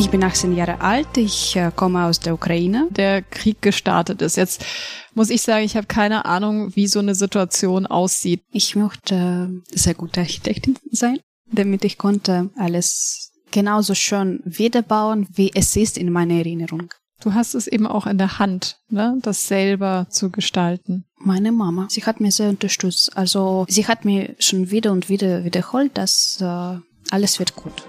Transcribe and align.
Ich 0.00 0.08
bin 0.08 0.24
18 0.24 0.56
Jahre 0.56 0.80
alt, 0.80 1.18
ich 1.18 1.56
äh, 1.56 1.70
komme 1.76 2.06
aus 2.06 2.20
der 2.20 2.32
Ukraine. 2.32 2.88
Der 2.90 3.20
Krieg 3.20 3.60
gestartet 3.60 4.22
ist. 4.22 4.38
Jetzt 4.38 4.64
muss 5.12 5.28
ich 5.28 5.42
sagen, 5.42 5.62
ich 5.62 5.76
habe 5.76 5.86
keine 5.88 6.24
Ahnung, 6.24 6.74
wie 6.74 6.86
so 6.86 7.00
eine 7.00 7.14
Situation 7.14 7.84
aussieht. 7.84 8.42
Ich 8.50 8.76
möchte 8.76 9.60
sehr 9.70 9.92
gute 9.92 10.20
Architektin 10.20 10.78
sein, 10.90 11.18
damit 11.52 11.84
ich 11.84 11.98
konnte 11.98 12.48
alles 12.56 13.32
genauso 13.50 13.94
schön 13.94 14.40
wiederbauen, 14.46 15.28
wie 15.34 15.52
es 15.54 15.76
ist 15.76 15.98
in 15.98 16.10
meiner 16.10 16.36
Erinnerung. 16.36 16.88
Du 17.22 17.34
hast 17.34 17.54
es 17.54 17.66
eben 17.66 17.86
auch 17.86 18.06
in 18.06 18.16
der 18.16 18.38
Hand, 18.38 18.78
ne, 18.88 19.18
das 19.20 19.48
selber 19.48 20.06
zu 20.08 20.30
gestalten. 20.30 21.04
Meine 21.18 21.52
Mama, 21.52 21.88
sie 21.90 22.04
hat 22.04 22.20
mir 22.20 22.32
sehr 22.32 22.48
unterstützt. 22.48 23.14
Also 23.18 23.66
sie 23.68 23.86
hat 23.86 24.06
mir 24.06 24.34
schon 24.38 24.70
wieder 24.70 24.92
und 24.92 25.10
wieder 25.10 25.44
wiederholt, 25.44 25.98
dass 25.98 26.40
äh, 26.40 26.78
alles 27.10 27.38
wird 27.38 27.54
gut. 27.54 27.84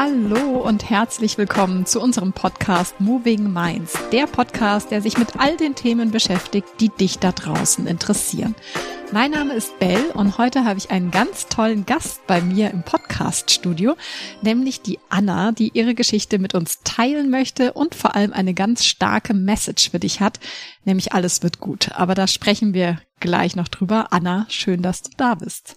Hallo 0.00 0.60
und 0.60 0.88
herzlich 0.88 1.38
willkommen 1.38 1.84
zu 1.84 2.00
unserem 2.00 2.32
Podcast 2.32 3.00
Moving 3.00 3.52
Minds, 3.52 3.98
der 4.12 4.28
Podcast, 4.28 4.92
der 4.92 5.02
sich 5.02 5.18
mit 5.18 5.40
all 5.40 5.56
den 5.56 5.74
Themen 5.74 6.12
beschäftigt, 6.12 6.68
die 6.78 6.90
dich 6.90 7.18
da 7.18 7.32
draußen 7.32 7.84
interessieren. 7.88 8.54
Mein 9.10 9.32
Name 9.32 9.54
ist 9.54 9.76
Bell 9.80 10.12
und 10.14 10.38
heute 10.38 10.64
habe 10.64 10.78
ich 10.78 10.92
einen 10.92 11.10
ganz 11.10 11.48
tollen 11.48 11.84
Gast 11.84 12.24
bei 12.28 12.40
mir 12.40 12.70
im 12.70 12.84
Podcast-Studio, 12.84 13.96
nämlich 14.40 14.82
die 14.82 15.00
Anna, 15.08 15.50
die 15.50 15.72
ihre 15.74 15.96
Geschichte 15.96 16.38
mit 16.38 16.54
uns 16.54 16.78
teilen 16.84 17.28
möchte 17.28 17.72
und 17.72 17.96
vor 17.96 18.14
allem 18.14 18.32
eine 18.32 18.54
ganz 18.54 18.84
starke 18.84 19.34
Message 19.34 19.90
für 19.90 19.98
dich 19.98 20.20
hat, 20.20 20.38
nämlich 20.84 21.12
alles 21.12 21.42
wird 21.42 21.58
gut. 21.58 21.90
Aber 21.90 22.14
da 22.14 22.28
sprechen 22.28 22.72
wir 22.72 23.00
gleich 23.18 23.56
noch 23.56 23.66
drüber. 23.66 24.12
Anna, 24.12 24.46
schön, 24.48 24.80
dass 24.80 25.02
du 25.02 25.10
da 25.16 25.34
bist. 25.34 25.74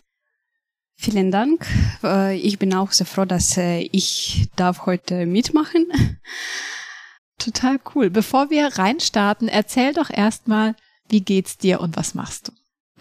Vielen 1.03 1.31
Dank. 1.31 1.65
Äh, 2.03 2.37
ich 2.37 2.59
bin 2.59 2.75
auch 2.75 2.91
sehr 2.91 3.07
froh, 3.07 3.25
dass 3.25 3.57
äh, 3.57 3.89
ich 3.91 4.49
darf 4.55 4.85
heute 4.85 5.25
mitmachen. 5.25 5.87
Total 7.39 7.79
cool. 7.95 8.11
Bevor 8.11 8.51
wir 8.51 8.67
reinstarten, 8.67 9.47
erzähl 9.47 9.93
doch 9.93 10.11
erstmal, 10.11 10.75
wie 11.09 11.21
geht's 11.21 11.57
dir 11.57 11.81
und 11.81 11.97
was 11.97 12.13
machst 12.13 12.49
du? 12.49 12.51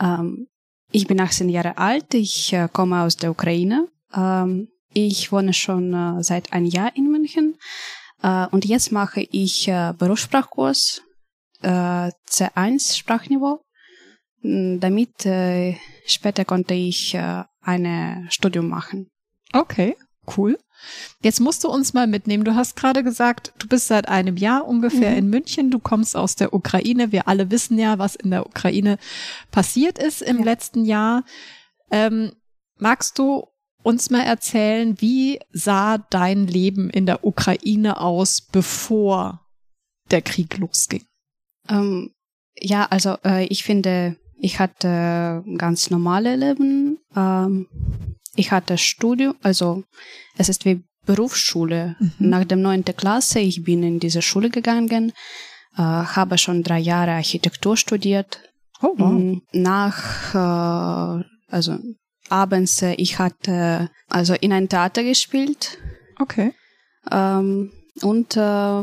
Ähm, 0.03 0.47
ich 0.91 1.07
bin 1.09 1.21
18 1.21 1.51
Jahre 1.51 1.77
alt. 1.77 2.15
Ich 2.15 2.55
äh, 2.55 2.71
komme 2.73 3.03
aus 3.03 3.17
der 3.17 3.33
Ukraine. 3.33 3.87
Ähm, 4.15 4.69
ich 4.95 5.31
wohne 5.31 5.53
schon 5.53 6.23
seit 6.23 6.55
einem 6.55 6.67
Jahr 6.67 6.97
in 6.97 7.13
München. 7.13 7.57
und 8.23 8.65
jetzt 8.65 8.91
mache 8.91 9.21
ich 9.21 9.67
Berufssprachkurs 9.67 11.03
C1 11.63 12.97
Sprachniveau. 12.97 13.63
Damit 14.43 15.29
später 16.07 16.45
konnte 16.45 16.75
ich 16.75 17.17
ein 17.63 18.27
Studium 18.31 18.69
machen. 18.69 19.11
Okay, 19.53 19.97
cool. 20.37 20.59
Jetzt 21.23 21.41
musst 21.41 21.65
du 21.65 21.69
uns 21.69 21.93
mal 21.93 22.07
mitnehmen. 22.07 22.45
Du 22.45 22.55
hast 22.55 22.77
gerade 22.77 23.03
gesagt, 23.03 23.53
du 23.59 23.69
bist 23.69 23.89
seit 23.89 24.09
einem 24.09 24.37
Jahr 24.37 24.67
ungefähr 24.67 25.13
mhm. 25.13 25.19
in 25.19 25.29
München. 25.29 25.71
Du 25.71 25.79
kommst 25.79 26.17
aus 26.17 26.37
der 26.37 26.55
Ukraine. 26.55 27.13
Wir 27.13 27.29
alle 27.29 27.51
wissen 27.51 27.79
ja, 27.79 27.99
was 27.99 28.17
in 28.17 28.31
der 28.31 28.47
Ukraine 28.47 28.99
passiert 29.51 29.99
ist 29.99 30.23
im 30.23 30.39
ja. 30.39 30.45
letzten 30.45 30.85
Jahr. 30.85 31.25
Ähm, 31.91 32.33
magst 32.79 33.19
du 33.19 33.47
uns 33.83 34.11
mal 34.11 34.23
erzählen, 34.23 35.01
wie 35.01 35.41
sah 35.53 35.99
dein 35.99 36.47
Leben 36.47 36.91
in 36.91 37.07
der 37.07 37.25
Ukraine 37.25 38.01
aus, 38.01 38.41
bevor 38.41 39.47
der 40.11 40.23
Krieg 40.23 40.59
losging? 40.59 41.05
Ähm, 41.69 42.13
ja, 42.57 42.87
also 42.87 43.17
äh, 43.25 43.45
ich 43.47 43.65
finde, 43.65 44.17
ich 44.37 44.59
hatte 44.59 45.45
ganz 45.57 45.91
normale 45.91 46.37
Leben. 46.37 46.99
Ähm, 47.17 47.67
ich 48.37 48.53
hatte 48.53 48.79
Studium, 48.79 49.35
also 49.43 49.85
es 50.37 50.49
ist 50.49 50.65
wie 50.65 50.83
Berufsschule. 51.07 51.97
Mhm. 51.99 52.13
Nach 52.19 52.45
dem 52.45 52.63
neunten 52.63 52.97
Klasse, 52.97 53.41
ich 53.41 53.65
bin 53.65 53.83
in 53.83 54.01
diese 54.01 54.23
Schule 54.23 54.51
gegangen, 54.51 55.13
äh, 55.77 55.83
habe 55.83 56.39
schon 56.39 56.63
drei 56.63 56.79
Jahre 56.79 57.13
Architektur 57.13 57.77
studiert. 57.77 58.41
Oh, 58.83 58.95
wow. 58.97 59.13
Mm, 59.13 59.43
nach, 59.53 60.35
äh, 60.35 61.25
also 61.49 61.79
abends, 62.29 62.83
äh, 62.83 62.95
ich 62.95 63.19
hatte 63.19 63.91
also 64.09 64.35
in 64.35 64.53
ein 64.53 64.69
Theater 64.69 65.03
gespielt. 65.03 65.79
Okay. 66.19 66.55
Ähm, 67.11 67.73
und 68.03 68.37
äh, 68.37 68.83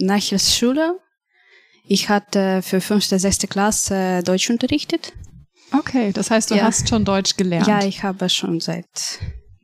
nach 0.00 0.28
der 0.30 0.38
Schule 0.38 0.98
ich 1.90 2.10
hatte 2.10 2.60
für 2.60 2.82
fünfte, 2.82 3.18
sechste 3.18 3.48
Klasse 3.48 4.22
Deutsch 4.22 4.50
unterrichtet. 4.50 5.14
Okay, 5.72 6.12
das 6.12 6.30
heißt, 6.30 6.50
du 6.50 6.56
ja. 6.56 6.64
hast 6.64 6.88
schon 6.88 7.04
Deutsch 7.04 7.36
gelernt. 7.36 7.66
Ja, 7.66 7.84
ich 7.84 8.02
habe 8.02 8.28
schon 8.28 8.60
seit 8.60 8.86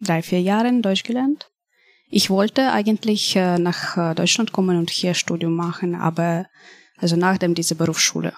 drei, 0.00 0.22
vier 0.22 0.41
Jahren 0.41 0.82
Deutsch 0.82 1.04
gelernt. 1.04 1.50
Ich 2.09 2.31
wollte 2.31 2.72
eigentlich 2.72 3.34
äh, 3.37 3.59
nach 3.59 3.97
äh, 3.97 4.15
Deutschland 4.15 4.53
kommen 4.53 4.78
und 4.78 4.91
hier 4.91 5.15
Studium 5.15 5.56
machen, 5.56 5.94
aber 5.94 6.47
also 6.98 7.16
nachdem 7.16 7.54
diese 7.54 7.75
Berufsschule. 7.75 8.34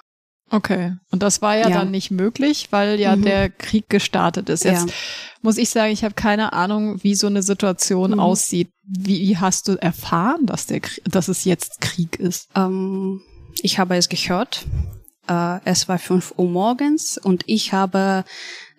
Okay, 0.49 0.95
und 1.11 1.25
das 1.25 1.43
war 1.43 1.57
ja, 1.57 1.69
ja. 1.69 1.79
dann 1.79 1.91
nicht 1.91 2.13
möglich, 2.13 2.69
weil 2.71 3.01
ja 3.01 3.17
mhm. 3.17 3.23
der 3.23 3.51
Krieg 3.51 3.89
gestartet 3.89 4.49
ist. 4.49 4.65
Jetzt 4.65 4.89
ja. 4.89 4.95
muss 5.43 5.59
ich 5.59 5.71
sagen, 5.71 5.93
ich 5.93 6.05
habe 6.05 6.15
keine 6.15 6.53
Ahnung, 6.53 7.03
wie 7.03 7.17
so 7.17 7.27
eine 7.27 7.43
Situation 7.43 8.13
mhm. 8.13 8.21
aussieht. 8.21 8.71
Wie, 8.85 9.37
hast 9.37 9.67
du 9.67 9.73
erfahren, 9.73 10.47
dass 10.47 10.67
der, 10.67 10.83
dass 11.05 11.27
es 11.27 11.45
jetzt 11.45 11.81
Krieg 11.81 12.21
ist? 12.21 12.49
Ähm, 12.55 13.23
ich 13.61 13.81
habe 13.81 13.97
es 13.97 14.09
gehört. 14.09 14.65
Äh, 15.29 15.61
es 15.65 15.89
war 15.89 15.99
fünf 15.99 16.35
Uhr 16.37 16.49
morgens 16.49 17.19
und 17.19 17.45
ich 17.47 17.73
habe 17.73 18.25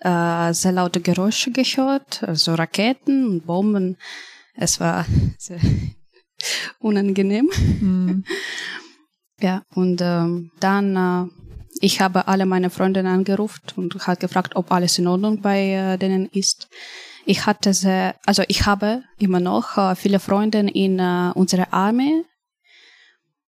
äh, 0.02 0.54
sehr 0.54 0.72
laute 0.72 1.02
Geräusche 1.02 1.52
gehört, 1.52 2.24
also 2.24 2.56
Raketen 2.56 3.28
und 3.28 3.46
Bomben. 3.46 3.98
Es 4.56 4.80
war 4.80 5.06
sehr 5.38 5.60
unangenehm. 6.80 7.50
Mhm. 7.82 8.24
ja, 9.42 9.64
und 9.74 10.02
ähm, 10.02 10.52
dann 10.60 10.96
äh, 10.96 11.32
ich 11.80 12.02
habe 12.02 12.28
alle 12.28 12.46
meine 12.46 12.70
Freunde 12.70 13.02
angerufen 13.02 13.62
und 13.76 14.08
hat 14.08 14.20
gefragt, 14.20 14.56
ob 14.56 14.72
alles 14.72 14.98
in 14.98 15.08
Ordnung 15.08 15.42
bei 15.42 15.74
äh, 15.74 15.98
denen 15.98 16.28
ist. 16.28 16.70
Ich 17.26 17.46
hatte 17.46 17.74
sehr, 17.74 18.16
also 18.26 18.44
ich 18.48 18.66
habe 18.66 19.04
immer 19.20 19.40
noch 19.40 19.78
äh, 19.78 19.96
viele 19.96 20.20
Freunde 20.20 20.60
in 20.60 21.00
äh, 21.00 21.32
unserer 21.36 21.74
Armee 21.74 22.24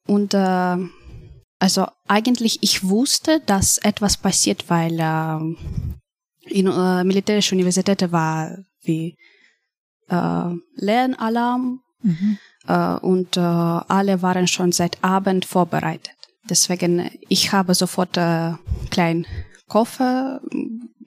und 0.05 0.33
äh, 0.33 0.77
also 1.59 1.87
eigentlich, 2.07 2.59
ich 2.61 2.87
wusste, 2.87 3.41
dass 3.45 3.77
etwas 3.79 4.17
passiert, 4.17 4.69
weil 4.69 4.99
äh, 4.99 6.53
in 6.53 6.67
äh, 6.67 7.03
militärischer 7.03 7.55
Universität 7.55 8.11
war 8.11 8.57
wie 8.81 9.17
äh, 10.07 10.55
Lernalarm 10.75 11.81
mhm. 12.01 12.37
äh, 12.67 12.95
und 12.95 13.37
äh, 13.37 13.41
alle 13.41 14.21
waren 14.21 14.47
schon 14.47 14.71
seit 14.71 15.03
Abend 15.03 15.45
vorbereitet. 15.45 16.15
Deswegen, 16.49 17.11
ich 17.27 17.51
habe 17.51 17.75
sofort 17.75 18.17
äh, 18.17 18.53
kleinen 18.89 19.27
Koffer 19.67 20.41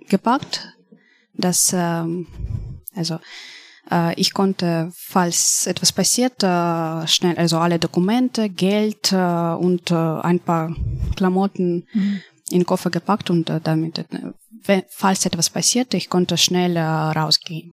gepackt, 0.08 0.68
das 1.34 1.72
äh, 1.72 2.04
also 2.94 3.14
äh, 3.14 3.18
ich 4.16 4.32
konnte, 4.32 4.90
falls 4.94 5.66
etwas 5.66 5.92
passiert, 5.92 6.42
äh, 6.42 7.06
schnell, 7.08 7.36
also 7.36 7.58
alle 7.58 7.78
Dokumente, 7.78 8.48
Geld 8.48 9.12
äh, 9.12 9.16
und 9.16 9.92
ein 9.92 10.40
paar 10.40 10.74
Klamotten 11.16 11.86
mhm. 11.92 12.22
in 12.50 12.60
den 12.60 12.66
Koffer 12.66 12.90
gepackt 12.90 13.28
und 13.28 13.52
damit, 13.64 14.04
falls 14.88 15.26
etwas 15.26 15.50
passiert, 15.50 15.94
ich 15.94 16.08
konnte 16.08 16.38
schnell 16.38 16.78
rausgehen. 16.78 17.72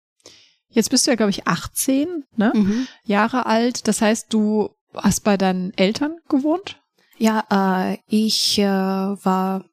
Jetzt 0.69 0.89
bist 0.89 1.05
du 1.05 1.11
ja, 1.11 1.15
glaube 1.15 1.29
ich, 1.29 1.47
18 1.47 2.25
ne? 2.35 2.51
Mhm. 2.53 2.87
Jahre 3.05 3.45
alt. 3.45 3.87
Das 3.87 4.01
heißt, 4.01 4.33
du 4.33 4.69
hast 4.95 5.23
bei 5.23 5.37
deinen 5.37 5.73
Eltern 5.77 6.17
gewohnt? 6.29 6.81
Ja, 7.17 7.43
äh, 7.91 7.97
ich 8.07 8.57
äh, 8.59 8.65
war 8.65 9.65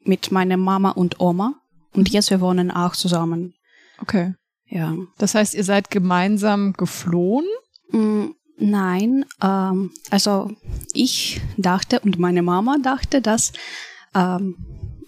mit 0.00 0.30
meiner 0.30 0.56
Mama 0.56 0.90
und 0.90 1.20
Oma 1.20 1.60
und 1.92 2.08
mhm. 2.08 2.14
jetzt 2.14 2.30
wir 2.30 2.40
wohnen 2.40 2.70
auch 2.70 2.96
zusammen. 2.96 3.54
Okay. 4.00 4.34
Ja. 4.68 4.94
Das 5.18 5.34
heißt, 5.34 5.54
ihr 5.54 5.64
seid 5.64 5.90
gemeinsam 5.90 6.72
geflohen? 6.72 7.46
Mm, 7.90 8.26
nein, 8.58 9.24
ähm, 9.42 9.92
also 10.10 10.50
ich 10.92 11.40
dachte 11.56 12.00
und 12.00 12.18
meine 12.18 12.42
Mama 12.42 12.76
dachte, 12.82 13.20
dass 13.20 13.52
ähm, 14.14 14.56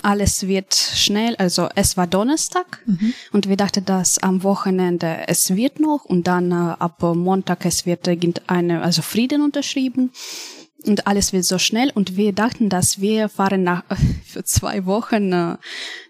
alles 0.03 0.47
wird 0.47 0.75
schnell, 0.75 1.35
also 1.37 1.69
es 1.75 1.97
war 1.97 2.07
Donnerstag 2.07 2.83
mhm. 2.87 3.15
und 3.33 3.49
wir 3.49 3.57
dachten, 3.57 3.85
dass 3.85 4.19
am 4.19 4.43
Wochenende 4.45 5.25
es 5.27 5.55
wird 5.57 5.81
noch 5.81 6.05
und 6.05 6.27
dann 6.29 6.53
äh, 6.53 6.55
ab 6.79 7.03
Montag 7.03 7.65
es 7.67 7.85
wird 7.85 8.07
irgendeine, 8.07 8.83
also 8.83 9.03
Frieden 9.03 9.43
unterschrieben 9.43 10.13
und 10.87 11.07
alles 11.07 11.33
wird 11.33 11.45
so 11.45 11.59
schnell 11.59 11.91
und 11.95 12.17
wir 12.17 12.33
dachten, 12.33 12.69
dass 12.69 13.01
wir 13.01 13.29
fahren 13.29 13.65
nach 13.65 13.83
für 14.25 14.45
zwei 14.45 14.87
Wochen 14.87 15.33
äh, 15.33 15.57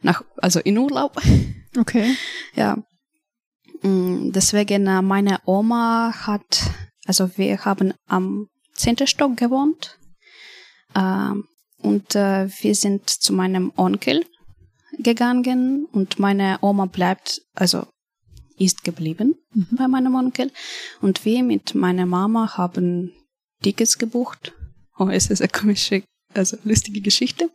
nach 0.02 0.22
also 0.36 0.60
in 0.60 0.76
Urlaub. 0.76 1.20
Okay. 1.76 2.14
Ja. 2.54 2.78
Mm, 3.82 4.30
deswegen, 4.32 4.84
meine 5.06 5.40
Oma 5.44 6.12
hat, 6.26 6.70
also 7.06 7.30
wir 7.36 7.64
haben 7.64 7.94
am 8.06 8.48
zehnten 8.74 9.06
Stock 9.06 9.36
gewohnt. 9.36 9.98
Ähm, 10.94 11.44
und 11.80 12.14
äh, 12.14 12.48
wir 12.60 12.74
sind 12.74 13.08
zu 13.08 13.32
meinem 13.32 13.72
Onkel 13.76 14.24
gegangen 14.98 15.86
und 15.92 16.18
meine 16.18 16.58
Oma 16.60 16.86
bleibt, 16.86 17.42
also 17.54 17.86
ist 18.58 18.82
geblieben 18.82 19.36
Mhm. 19.54 19.66
bei 19.76 19.88
meinem 19.88 20.14
Onkel. 20.14 20.50
Und 21.00 21.24
wir 21.24 21.42
mit 21.42 21.74
meiner 21.74 22.06
Mama 22.06 22.56
haben 22.56 23.12
Tickets 23.62 23.98
gebucht. 23.98 24.52
Oh, 24.98 25.08
es 25.08 25.30
ist 25.30 25.40
eine 25.40 25.48
komische, 25.48 26.02
also 26.34 26.56
lustige 26.64 27.00
Geschichte. 27.00 27.50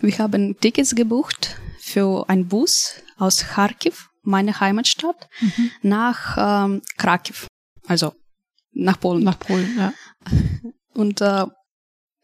Wir 0.00 0.18
haben 0.18 0.58
Tickets 0.60 0.94
gebucht 0.94 1.56
für 1.80 2.28
einen 2.28 2.48
Bus 2.48 2.94
aus 3.18 3.44
Kharkiv, 3.44 4.08
meine 4.22 4.58
Heimatstadt, 4.60 5.28
Mhm. 5.40 5.70
nach 5.82 6.36
ähm, 6.66 6.82
Krakow, 6.96 7.46
also 7.86 8.12
nach 8.72 8.98
Polen. 9.00 9.22
Nach 9.24 9.38
Polen, 9.38 9.76
ja. 9.76 9.92
Und 10.94 11.20
äh, 11.20 11.46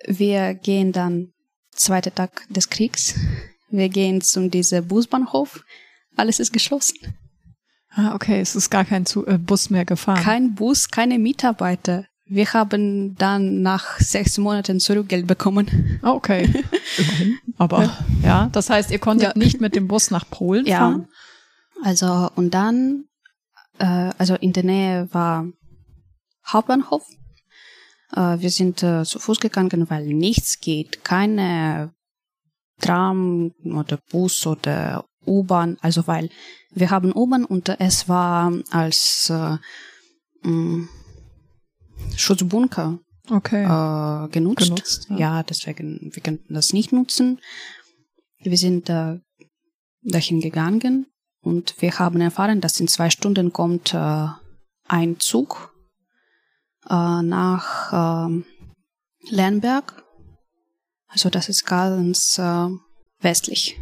wir 0.07 0.55
gehen 0.55 0.93
dann, 0.93 1.33
zweiter 1.73 2.15
Tag 2.15 2.47
des 2.51 2.69
Kriegs, 2.71 3.15
wir 3.71 3.89
gehen 3.89 4.21
zum 4.21 4.51
diesem 4.51 4.87
Busbahnhof. 4.87 5.63
Alles 6.17 6.41
ist 6.41 6.53
geschlossen. 6.53 6.97
Ah, 7.91 8.15
okay, 8.15 8.41
es 8.41 8.55
ist 8.57 8.71
gar 8.71 8.85
kein 8.85 9.07
Zu 9.07 9.27
äh, 9.27 9.39
Bus 9.39 9.71
mehr 9.71 9.85
gefahren. 9.85 10.23
Kein 10.23 10.55
Bus, 10.55 10.89
keine 10.89 11.19
Mitarbeiter. 11.19 12.05
Wir 12.27 12.53
haben 12.53 13.15
dann 13.17 13.63
nach 13.63 13.99
sechs 14.01 14.37
Monaten 14.37 14.81
Zurückgeld 14.81 15.27
bekommen. 15.27 15.99
Ah, 16.03 16.11
okay. 16.13 16.45
Immerhin. 16.99 17.39
Aber 17.59 17.97
ja. 18.23 18.51
das 18.53 18.69
heißt, 18.69 18.91
ihr 18.91 18.99
konntet 18.99 19.29
Ja. 19.35 19.39
nicht 19.43 19.61
mit 19.63 19.75
dem 19.75 19.89
Bus 19.89 20.11
nach 20.11 20.29
Polen 20.29 20.67
Ja. 20.67 20.79
fahren? 20.79 21.09
Also, 21.83 22.31
und 22.35 22.55
dann, 22.55 23.05
äh, 23.79 24.13
also 24.19 24.35
in 24.35 24.53
der 24.53 24.65
Nähe 24.65 25.09
war 25.13 25.47
Hauptbahnhof. 26.47 27.07
Äh, 28.13 28.41
wir 28.41 28.51
sind 28.51 28.83
äh, 28.83 29.05
zu 29.05 29.19
Fuß 29.19 29.41
gegangen, 29.41 29.89
weil 29.91 30.07
nichts 30.07 30.61
geht. 30.61 31.05
Keine 31.05 31.93
Tram 32.81 33.53
oder 33.65 33.99
Bus 34.11 34.47
oder 34.47 35.05
U-Bahn. 35.27 35.77
Also, 35.81 36.07
weil 36.07 36.31
wir 36.71 36.91
haben 36.91 37.13
U-Bahn 37.15 37.45
und 37.45 37.69
es 37.81 38.09
war 38.09 38.53
als 38.71 39.31
äh, 39.31 39.57
mh, 40.49 40.89
Schutzbunker 42.17 42.99
Okay. 43.31 43.65
äh, 43.65 44.29
genutzt. 44.31 44.65
Genutzt, 44.65 45.07
ja. 45.11 45.17
ja. 45.17 45.43
deswegen, 45.43 46.11
wir 46.13 46.23
könnten 46.23 46.55
das 46.55 46.73
nicht 46.73 46.93
nutzen. 46.93 47.41
Wir 48.41 48.57
sind 48.57 48.89
äh, 48.89 49.19
dahin 50.03 50.41
gegangen 50.41 51.07
und 51.41 51.81
wir 51.81 51.99
haben 51.99 52.21
erfahren, 52.21 52.61
dass 52.61 52.81
in 52.81 52.89
zwei 52.89 53.11
Stunden 53.11 53.53
kommt 53.53 53.95
äh, 53.95 54.27
ein 54.89 55.21
Zug 55.21 55.73
äh, 56.89 57.23
nach 57.23 58.29
äh, 58.29 58.43
Lernberg. 59.31 60.05
Also 61.09 61.31
das 61.31 61.49
ist 61.49 61.65
ganz 61.65 62.39
äh, 62.39 62.69
westlich. 63.21 63.77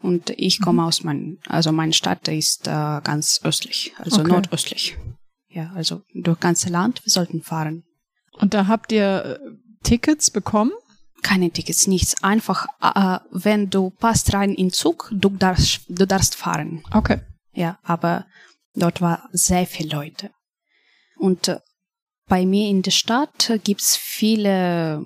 Und 0.00 0.30
ich 0.30 0.60
komme 0.60 0.84
aus 0.84 1.04
mein, 1.04 1.38
also 1.46 1.70
meine 1.70 1.92
Stadt 1.92 2.26
ist 2.26 2.66
äh, 2.66 3.00
ganz 3.04 3.40
östlich, 3.44 3.94
also 3.98 4.20
Okay. 4.20 4.30
nordöstlich. 4.30 4.96
Ja, 5.48 5.70
also 5.74 6.02
durch 6.14 6.40
ganze 6.40 6.70
Land, 6.70 7.04
wir 7.04 7.10
sollten 7.10 7.42
fahren. 7.42 7.84
Und 8.32 8.54
da 8.54 8.66
habt 8.66 8.90
ihr 8.90 9.24
äh, 9.24 9.38
Tickets 9.84 10.30
bekommen? 10.30 10.72
Keine 11.22 11.50
Tickets, 11.50 11.86
nichts. 11.86 12.22
Einfach, 12.22 12.66
äh, 12.80 13.18
wenn 13.30 13.70
du 13.70 13.90
passt 13.90 14.34
rein 14.34 14.52
in 14.54 14.70
Zug, 14.70 15.08
du 15.12 15.30
darfst, 15.30 15.82
du 15.88 16.06
darfst 16.06 16.34
fahren. 16.34 16.82
Okay. 16.92 17.20
Ja, 17.52 17.78
aber 17.82 18.26
dort 18.74 19.00
war 19.00 19.28
sehr 19.32 19.66
viel 19.66 19.90
Leute. 19.92 20.30
Und 21.16 21.48
äh, 21.48 21.60
bei 22.26 22.44
mir 22.46 22.68
in 22.68 22.82
der 22.82 22.90
Stadt 22.90 23.50
äh, 23.50 23.58
gibt's 23.58 23.96
viele 23.96 25.04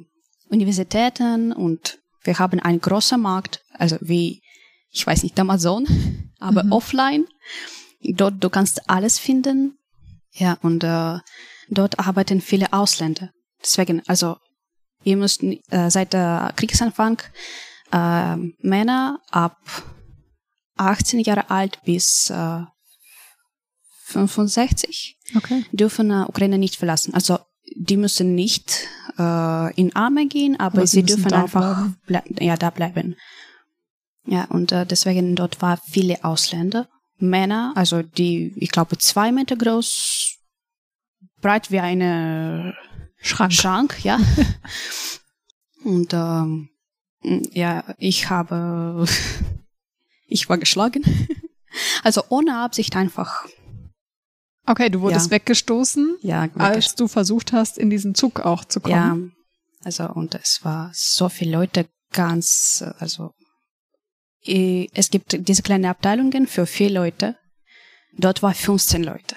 Universitäten 0.49 1.53
und 1.53 1.99
wir 2.23 2.39
haben 2.39 2.61
einen 2.61 2.81
großen 2.81 3.21
Markt, 3.21 3.63
also 3.75 3.97
wie, 4.01 4.43
ich 4.91 5.07
weiß 5.07 5.23
nicht, 5.23 5.39
Amazon, 5.39 5.87
aber 6.41 6.65
Mhm. 6.65 6.73
offline. 6.73 7.27
Dort, 8.03 8.43
du 8.43 8.49
kannst 8.51 8.89
alles 8.89 9.19
finden. 9.19 9.79
Ja, 10.33 10.59
und 10.63 10.85
äh, 10.85 11.19
dort 11.69 11.99
arbeiten 11.99 12.41
viele 12.41 12.73
Ausländer. 12.73 13.31
Deswegen, 13.61 14.03
also, 14.07 14.37
wir 15.07 15.17
müssten 15.17 15.61
äh, 15.71 15.89
seit 15.89 16.13
der 16.13 16.53
Kriegsanfang 16.57 17.23
äh, 17.93 18.37
Männer 18.61 19.21
ab 19.31 19.57
18 20.77 21.21
Jahre 21.21 21.49
alt 21.49 21.81
bis 21.85 22.29
äh, 22.31 22.61
65 24.07 25.17
Okay. 25.35 25.65
dürfen 25.73 26.11
äh, 26.11 26.25
Ukraine 26.29 26.59
nicht 26.59 26.77
verlassen. 26.77 27.15
Also 27.15 27.39
die 27.75 27.97
müssen 27.97 28.35
nicht 28.35 28.87
äh, 29.19 29.75
in 29.75 29.95
Arme 29.97 30.27
gehen, 30.27 30.59
aber, 30.59 30.79
Aber 30.79 30.87
sie 30.87 31.01
sie 31.01 31.03
dürfen 31.05 31.33
einfach 31.33 31.89
ble 32.07 32.23
ja, 32.41 32.57
da 32.57 32.71
bleiben. 32.71 33.17
Ja, 34.25 34.45
und 34.47 34.73
äh, 34.73 34.87
deswegen 34.87 35.35
dort 35.37 35.63
war 35.63 35.77
viele 35.77 36.25
Ausländer, 36.25 36.89
Männer, 37.19 37.73
also 37.77 38.03
die, 38.03 38.53
ich 38.57 38.71
glaube, 38.71 38.99
zwei 38.99 39.33
Meter 39.33 39.57
groß, 39.57 40.37
breit 41.41 41.71
wie 41.71 41.81
eine 41.81 42.75
Schrank. 43.27 43.53
Schrank, 43.53 44.05
ja. 44.05 44.19
Und 45.85 46.13
ähm, 46.15 46.69
ja, 47.23 47.95
ich 47.99 48.31
habe, 48.31 49.07
ich 50.27 50.49
war 50.49 50.59
geschlagen. 50.59 51.03
Also 52.03 52.23
ohne 52.31 52.57
Absicht 52.61 52.97
einfach, 52.97 53.45
Okay, 54.65 54.89
du 54.89 55.03
wurdest 55.03 55.27
Ja. 55.27 55.33
weggestoßen, 55.33 56.17
ja, 56.23 56.49
als 56.55 56.95
du 56.95 57.07
versucht 57.07 57.53
hast, 57.53 57.77
in 57.77 57.91
diesen 57.91 58.15
Zug 58.15 58.41
auch 58.41 58.65
zu 58.65 58.81
kommen. 58.81 58.95
ja. 58.95 59.85
Also 59.85 60.09
und 60.09 60.35
es 60.35 60.61
war 60.65 60.91
so 60.95 61.29
viele 61.29 61.53
Leute 61.53 61.87
ganz, 62.13 62.83
also 62.99 63.33
eh, 64.43 64.87
es 64.95 65.11
gibt 65.11 65.37
diese 65.47 65.61
kleinen 65.63 65.85
Abteilungen 65.85 66.47
für 66.47 66.65
vier 66.67 66.89
Leute. 66.91 67.37
Dort 68.17 68.43
war 68.43 68.55
15 68.55 69.05
Leute. 69.05 69.37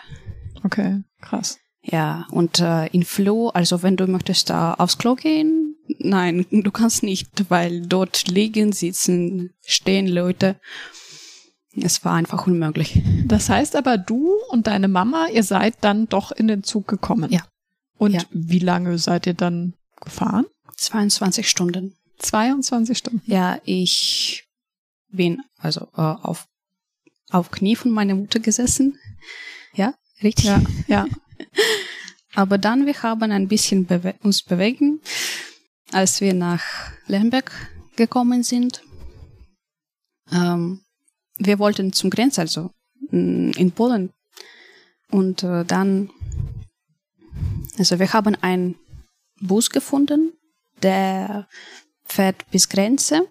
Okay, 0.63 1.03
krass. 1.21 1.59
Ja, 1.91 2.27
und 2.31 2.59
äh, 2.59 2.85
in 2.87 3.03
Flo, 3.03 3.49
also 3.49 3.81
wenn 3.81 3.97
du 3.97 4.05
möchtest 4.07 4.49
da 4.49 4.73
aufs 4.75 4.97
Klo 4.97 5.15
gehen, 5.15 5.75
nein, 5.97 6.45
du 6.51 6.71
kannst 6.71 7.03
nicht, 7.03 7.49
weil 7.49 7.81
dort 7.81 8.27
liegen, 8.27 8.71
sitzen, 8.73 9.51
stehen 9.65 10.07
Leute. 10.07 10.59
Es 11.75 12.03
war 12.03 12.13
einfach 12.13 12.45
unmöglich. 12.47 13.01
Das 13.25 13.49
heißt 13.49 13.75
aber, 13.75 13.97
du 13.97 14.33
und 14.49 14.67
deine 14.67 14.87
Mama, 14.87 15.27
ihr 15.31 15.43
seid 15.43 15.75
dann 15.81 16.07
doch 16.09 16.31
in 16.31 16.47
den 16.47 16.63
Zug 16.63 16.87
gekommen. 16.87 17.31
Ja. 17.31 17.45
Und 17.97 18.13
Ja. 18.13 18.21
wie 18.31 18.59
lange 18.59 18.97
seid 18.97 19.27
ihr 19.27 19.33
dann 19.33 19.73
gefahren? 20.01 20.45
22 20.77 21.49
Stunden. 21.49 21.95
22 22.19 22.97
Stunden. 22.97 23.21
Ja, 23.25 23.59
ich 23.65 24.45
bin 25.11 25.41
also 25.57 25.87
äh, 25.95 26.01
auf, 26.01 26.47
auf 27.29 27.51
Knie 27.51 27.75
von 27.75 27.91
meiner 27.91 28.15
Mutter 28.15 28.39
gesessen. 28.39 28.97
Ja, 29.73 29.93
richtig. 30.23 30.45
Ja, 30.45 30.61
ja. 30.87 31.05
Aber 32.35 32.57
dann, 32.57 32.85
wir 32.85 33.01
haben 33.01 33.31
ein 33.31 33.47
bisschen 33.47 33.85
bewe 33.85 34.15
uns 34.21 34.41
bewegen, 34.43 35.01
als 35.91 36.21
wir 36.21 36.33
nach 36.33 36.63
Lemberg 37.07 37.51
gekommen 37.95 38.43
sind. 38.43 38.81
Ähm, 40.31 40.81
wir 41.37 41.59
wollten 41.59 41.91
zum 41.93 42.09
Grenz, 42.09 42.37
also 42.37 42.71
mm, 43.11 43.51
in 43.57 43.71
Polen. 43.71 44.11
Und 45.09 45.43
äh, 45.43 45.65
dann, 45.65 46.11
also 47.77 47.97
wir 47.99 48.13
haben 48.13 48.35
einen 48.41 48.75
Bus 49.41 49.69
gefunden, 49.69 50.33
der 50.83 51.47
fährt 52.05 52.49
bis 52.51 52.69
Grenze. 52.69 53.27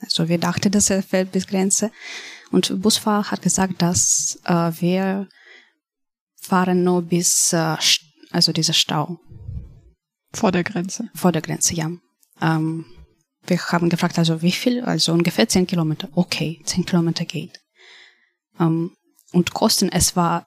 Also 0.00 0.28
wir 0.28 0.38
dachten, 0.38 0.70
dass 0.70 0.90
er 0.90 1.02
fährt 1.02 1.32
bis 1.32 1.46
Grenze. 1.46 1.90
Und 2.50 2.80
Busfahrer 2.80 3.30
hat 3.30 3.42
gesagt, 3.42 3.82
dass 3.82 4.38
äh, 4.44 4.70
wir 4.80 5.28
fahren 6.46 6.84
nur 6.84 7.02
bis, 7.02 7.52
äh, 7.52 7.76
also 8.30 8.52
dieser 8.52 8.72
Stau 8.72 9.18
Vor 10.32 10.52
der 10.52 10.64
Grenze. 10.64 11.10
vor 11.14 11.32
der 11.32 11.42
Grenze, 11.42 11.74
ja. 11.74 11.90
Ähm, 12.40 12.84
wir 13.46 13.58
haben 13.68 13.88
gefragt, 13.88 14.18
also 14.18 14.42
wie 14.42 14.52
viel? 14.52 14.82
Also 14.82 15.12
ungefähr 15.12 15.48
10 15.48 15.66
Kilometer. 15.66 16.08
Okay, 16.14 16.60
10 16.64 16.84
Kilometer 16.84 17.24
geht. 17.24 17.60
Ähm, 18.58 18.92
und 19.32 19.54
Kosten, 19.54 19.88
es 19.90 20.16
war 20.16 20.46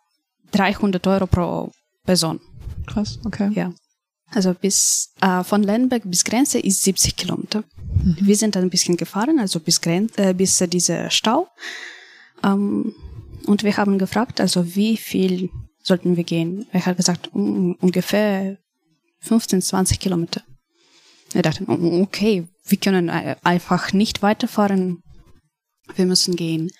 300 0.51 1.06
Euro 1.08 1.27
pro 1.27 1.72
Person. 2.06 2.39
Krass, 2.88 3.20
okay. 3.24 3.51
Ja. 3.53 3.74
Also 4.32 4.53
bis 4.53 5.13
äh, 5.22 5.44
von 5.44 5.63
Lemberg 5.63 6.03
bis 6.06 6.24
Grenze 6.24 6.60
ist 6.60 6.84
70 6.84 7.15
Kilometer. 7.15 7.63
Wir 8.22 8.36
sind 8.36 8.56
dann 8.56 8.63
ein 8.63 8.70
bisschen 8.70 8.98
gefahren, 8.98 9.39
also 9.39 9.60
bis 9.60 9.82
Gren 9.82 10.10
äh, 10.18 10.34
bis 10.34 10.62
äh, 10.62 10.68
dieser 10.68 11.10
Stau. 11.10 11.48
Ähm, 12.44 12.94
und 13.46 13.63
wir 13.63 13.75
haben 13.77 13.98
gefragt, 13.98 14.39
also 14.39 14.75
wie 14.75 14.98
viel 14.98 15.50
sollten 15.89 16.15
wir 16.15 16.24
gehen? 16.24 16.67
Er 16.72 16.86
hat 16.86 16.98
gesagt, 16.98 17.34
um, 17.34 17.75
ungefähr 17.81 18.58
15, 19.22 19.62
20 19.62 20.00
Kilometer. 20.00 20.41
Wir 21.31 21.41
dachten, 21.41 21.65
oh, 21.67 22.01
okay, 22.01 22.48
wir 22.65 22.77
können 22.77 23.10
äh, 23.10 23.36
einfach 23.43 23.91
nicht 23.91 24.22
weiterfahren. 24.22 25.03
Wir 25.96 26.05
müssen 26.05 26.36
gehen. 26.36 26.72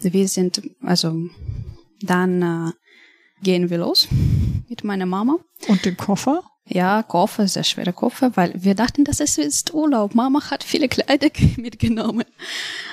Wir 0.00 0.26
sind, 0.28 0.62
also 0.82 1.28
dann 2.00 2.42
äh, 2.42 2.72
gehen 3.42 3.70
wir 3.70 3.78
los 3.78 4.08
mit 4.68 4.84
meiner 4.84 5.06
Mama. 5.06 5.38
Und 5.68 5.84
den 5.84 5.96
Koffer? 5.96 6.42
Ja, 6.66 7.02
Koffer, 7.02 7.46
sehr 7.46 7.64
schwerer 7.64 7.92
Koffer, 7.92 8.34
weil 8.36 8.52
wir 8.56 8.74
dachten, 8.74 9.04
dass 9.04 9.20
es 9.20 9.36
ist 9.36 9.74
Urlaub. 9.74 10.14
Mama 10.14 10.50
hat 10.50 10.64
viele 10.64 10.88
Kleider 10.88 11.28
mitgenommen. 11.56 12.24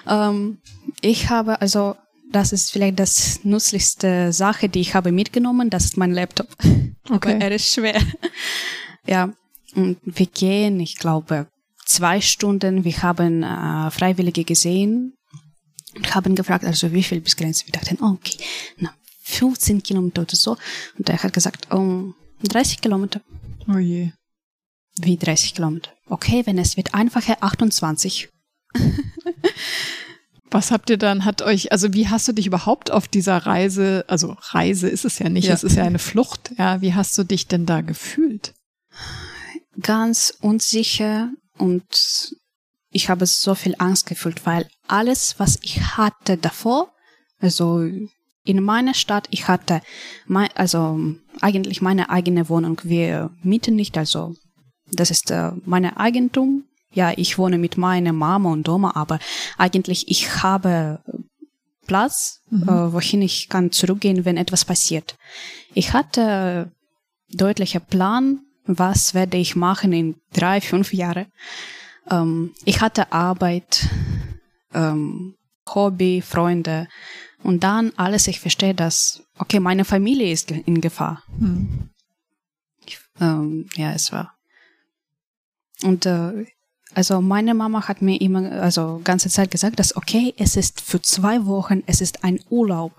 Ähm, 0.06 0.60
ich 1.00 1.30
habe, 1.30 1.62
also 1.62 1.96
das 2.32 2.54
ist 2.54 2.72
vielleicht 2.72 3.00
das 3.00 3.44
nützlichste 3.44 4.34
Sache, 4.34 4.70
die 4.70 4.82
ich 4.82 4.96
habe 4.96 5.12
mitgenommen. 5.12 5.70
Das 5.70 5.86
ist 5.86 5.98
mein 5.98 6.12
Laptop. 6.12 6.48
Okay. 7.10 7.34
Aber 7.34 7.44
er 7.46 7.52
ist 7.52 7.74
schwer. 7.74 8.00
ja, 9.08 9.34
und 9.76 9.98
wir 10.04 10.28
gehen, 10.28 10.80
ich 10.80 10.98
glaube, 10.98 11.48
zwei 11.84 12.22
Stunden. 12.22 12.86
Wir 12.86 13.02
haben 13.02 13.44
äh, 13.44 13.90
Freiwillige 13.92 14.44
gesehen 14.46 15.16
und 15.96 16.16
haben 16.16 16.36
gefragt, 16.36 16.64
also 16.64 16.94
wie 16.94 17.04
viel 17.04 17.20
bis 17.20 17.36
Grenze. 17.36 17.66
Wir 17.66 17.74
dachten, 17.74 18.02
okay, 18.02 18.38
na, 18.78 18.94
15 19.24 19.84
Kilometer 19.84 20.22
oder 20.22 20.36
so. 20.36 20.58
Und 20.98 21.10
er 21.10 21.22
hat 21.22 21.34
gesagt, 21.34 21.72
um 21.72 22.14
30 22.44 22.82
Kilometer. 22.82 23.20
Oh 23.68 23.78
je. 23.78 24.12
Wie 25.00 25.18
30 25.18 25.56
Kilometer? 25.56 25.92
Okay, 26.08 26.46
wenn 26.46 26.60
es 26.60 26.78
wird 26.78 26.94
einfacher, 26.94 27.38
28. 27.42 28.30
Was 30.52 30.70
habt 30.70 30.90
ihr 30.90 30.98
dann, 30.98 31.24
hat 31.24 31.42
euch, 31.42 31.72
also 31.72 31.94
wie 31.94 32.10
hast 32.10 32.28
du 32.28 32.34
dich 32.34 32.46
überhaupt 32.46 32.92
auf 32.92 33.08
dieser 33.08 33.38
Reise, 33.38 34.04
also 34.08 34.36
Reise 34.38 34.90
ist 34.90 35.06
es 35.06 35.18
ja 35.18 35.30
nicht, 35.30 35.48
ja. 35.48 35.54
es 35.54 35.64
ist 35.64 35.78
ja 35.78 35.84
eine 35.86 35.98
Flucht, 35.98 36.52
ja, 36.58 36.82
wie 36.82 36.94
hast 36.94 37.18
du 37.18 37.24
dich 37.24 37.48
denn 37.48 37.66
da 37.66 37.80
gefühlt? 37.80 38.54
Ganz 39.82 40.38
unsicher 40.42 41.30
und 41.58 42.36
ich 42.90 43.10
habe 43.10 43.26
so 43.26 43.56
viel 43.56 43.76
Angst 43.78 44.06
gefühlt, 44.06 44.46
weil 44.46 44.68
alles, 44.88 45.36
was 45.38 45.58
ich 45.62 45.96
hatte 45.96 46.36
davor, 46.36 46.92
also 47.40 47.88
in 48.44 48.62
meiner 48.62 48.94
Stadt, 48.94 49.28
ich 49.32 49.48
hatte 49.48 49.82
mein, 50.26 50.50
also 50.56 51.00
eigentlich 51.40 51.82
meine 51.82 52.10
eigene 52.10 52.50
Wohnung. 52.50 52.82
Wir 52.84 53.32
mieten 53.42 53.76
nicht, 53.76 53.98
also 53.98 54.36
das 54.92 55.12
ist 55.12 55.32
äh, 55.32 55.52
meine 55.64 55.98
Eigentum 55.98 56.66
ja, 56.94 57.14
ich 57.16 57.38
wohne 57.38 57.58
mit 57.58 57.78
meiner 57.78 58.14
Mama 58.14 58.52
und 58.52 58.68
Oma, 58.68 58.92
aber 58.96 59.20
eigentlich 59.58 60.10
ich 60.10 60.44
habe 60.44 61.00
Platz, 61.88 62.42
mhm. 62.50 62.64
äh, 62.64 62.94
wohin 62.94 63.22
ich 63.22 63.50
kann 63.50 63.72
zurückgehen, 63.72 64.26
wenn 64.26 64.38
etwas 64.38 64.66
passiert. 64.66 65.18
Ich 65.74 65.94
hatte 65.94 66.72
deutlicher 67.30 67.80
Plan, 67.80 68.42
was 68.66 69.14
werde 69.14 69.38
ich 69.38 69.56
machen 69.56 69.94
in 69.94 70.16
drei, 70.34 70.62
fünf 70.62 70.94
Jahren. 70.94 71.28
Ähm, 72.10 72.54
ich 72.66 72.82
hatte 72.82 73.12
Arbeit, 73.12 73.88
ähm, 74.74 75.36
Hobby, 75.74 76.22
Freunde 76.22 76.88
und 77.44 77.64
dann 77.64 77.94
alles. 77.96 78.28
Ich 78.28 78.40
verstehe, 78.40 78.74
dass 78.74 79.24
okay, 79.38 79.60
meine 79.60 79.86
Familie 79.86 80.32
ist 80.32 80.52
in 80.52 80.82
Gefahr. 80.82 81.24
Mhm. 81.38 81.90
Ich, 82.86 83.00
ähm, 83.20 83.68
ja, 83.76 83.94
es 83.94 84.12
war 84.12 84.34
und 85.84 86.06
äh, 86.06 86.46
also 86.94 87.22
meine 87.22 87.54
Mama 87.54 87.88
hat 87.88 88.02
mir 88.02 88.20
immer, 88.20 88.52
also 88.52 89.02
ganze 89.04 89.30
Zeit 89.30 89.52
gesagt, 89.52 89.80
dass 89.80 89.96
okay, 89.96 90.34
es 90.38 90.56
ist 90.56 90.82
für 90.82 91.02
zwei 91.02 91.46
Wochen, 91.46 91.84
es 91.86 92.02
ist 92.02 92.24
ein 92.24 92.40
Urlaub. 92.50 92.94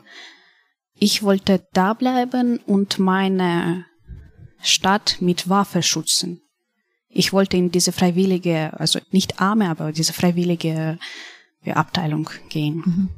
Ich 0.95 1.23
wollte 1.23 1.67
da 1.73 1.95
bleiben 1.95 2.59
und 2.59 2.99
meine 2.99 3.87
Stadt 4.61 5.17
mit 5.21 5.49
Waffe 5.49 5.83
schützen. 5.83 6.41
Ich 7.09 7.33
wollte 7.33 7.57
in 7.57 7.71
diese 7.71 7.93
freiwillige, 7.93 8.79
also 8.79 8.99
nicht 9.11 9.41
arme, 9.41 9.69
aber 9.69 9.93
diese 9.93 10.13
freiwillige 10.13 10.99
Abteilung 11.67 12.31
gehen. 12.49 12.83
Mhm. 12.85 13.09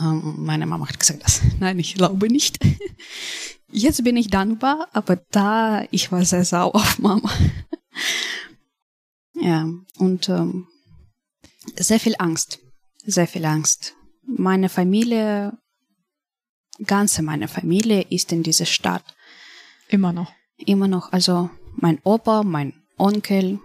Ähm, 0.00 0.34
meine 0.38 0.66
Mama 0.66 0.88
hat 0.88 0.98
gesagt, 0.98 1.24
dass, 1.24 1.42
nein, 1.60 1.78
ich 1.78 1.94
glaube 1.94 2.28
nicht. 2.28 2.58
Jetzt 3.70 4.04
bin 4.04 4.16
ich 4.16 4.28
dankbar, 4.28 4.88
aber 4.92 5.16
da, 5.30 5.84
ich 5.90 6.12
war 6.12 6.24
sehr 6.24 6.44
sauer 6.44 6.74
auf 6.74 6.98
Mama. 6.98 7.30
Ja, 9.44 9.68
und 9.98 10.30
ähm, 10.30 10.68
sehr 11.76 12.00
viel 12.00 12.14
Angst, 12.18 12.60
sehr 13.04 13.26
viel 13.26 13.44
Angst. 13.44 13.94
Meine 14.22 14.70
Familie, 14.70 15.52
ganze 16.86 17.20
meine 17.20 17.46
Familie 17.46 18.06
ist 18.08 18.32
in 18.32 18.42
dieser 18.42 18.64
Stadt. 18.64 19.04
Immer 19.88 20.14
noch. 20.14 20.32
Immer 20.56 20.88
noch. 20.88 21.12
Also 21.12 21.50
mein 21.76 22.00
Opa, 22.04 22.42
mein 22.42 22.72
Onkel, 22.96 23.60